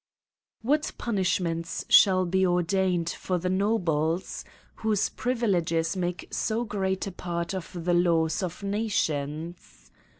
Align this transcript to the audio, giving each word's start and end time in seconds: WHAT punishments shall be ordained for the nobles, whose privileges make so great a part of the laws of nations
WHAT 0.63 0.93
punishments 0.97 1.85
shall 1.87 2.25
be 2.25 2.43
ordained 2.43 3.07
for 3.11 3.37
the 3.37 3.51
nobles, 3.51 4.43
whose 4.77 5.09
privileges 5.09 5.95
make 5.95 6.27
so 6.31 6.63
great 6.63 7.05
a 7.05 7.11
part 7.11 7.53
of 7.53 7.85
the 7.85 7.93
laws 7.93 8.41
of 8.41 8.63
nations 8.63 9.91